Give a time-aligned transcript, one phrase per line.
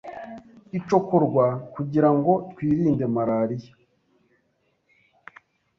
[0.77, 3.71] icokorwa kugira ngo twirinde malaria